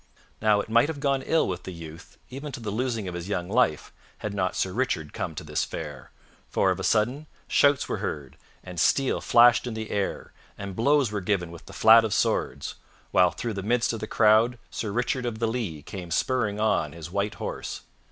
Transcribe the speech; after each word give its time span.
Now 0.41 0.61
it 0.61 0.67
might 0.67 0.87
have 0.89 0.99
gone 0.99 1.21
ill 1.21 1.47
with 1.47 1.61
the 1.61 1.71
youth, 1.71 2.17
even 2.31 2.51
to 2.53 2.59
the 2.59 2.71
losing 2.71 3.07
of 3.07 3.13
his 3.13 3.29
young 3.29 3.47
life, 3.47 3.93
had 4.17 4.33
not 4.33 4.55
Sir 4.55 4.73
Richard 4.73 5.13
come 5.13 5.35
to 5.35 5.43
this 5.43 5.63
fair; 5.63 6.09
for 6.49 6.71
of 6.71 6.79
a 6.79 6.83
sudden, 6.83 7.27
shouts 7.47 7.87
were 7.87 7.97
heard, 7.97 8.35
and 8.63 8.79
steel 8.79 9.21
flashed 9.21 9.67
in 9.67 9.75
the 9.75 9.91
air, 9.91 10.33
and 10.57 10.75
blows 10.75 11.11
were 11.11 11.21
given 11.21 11.51
with 11.51 11.67
the 11.67 11.71
flat 11.71 12.03
of 12.03 12.15
swords, 12.15 12.73
while 13.11 13.29
through 13.29 13.53
the 13.53 13.61
midst 13.61 13.93
of 13.93 13.99
the 13.99 14.07
crowd 14.07 14.57
Sir 14.71 14.91
Richard 14.91 15.27
of 15.27 15.37
the 15.37 15.47
Lea 15.47 15.83
came 15.83 16.09
spurring 16.09 16.59
on 16.59 16.93
his 16.93 17.11
white 17.11 17.35
horse. 17.35 17.81